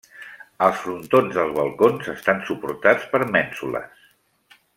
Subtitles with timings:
[0.67, 4.05] Els frontons dels balcons estan suportats per mènsules.